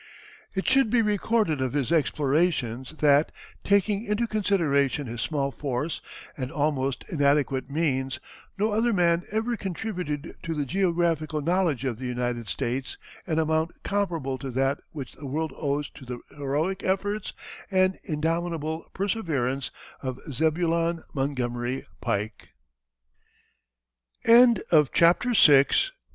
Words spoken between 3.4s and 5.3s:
taking into consideration his